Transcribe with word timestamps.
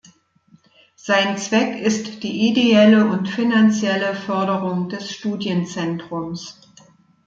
Sein 0.95 1.37
Zweck 1.37 1.79
ist 1.79 2.23
die 2.23 2.49
ideelle 2.49 3.05
und 3.05 3.27
finanzielle 3.29 4.15
Förderung 4.15 4.89
des 4.89 5.11
Studienzentrums. 5.11 6.59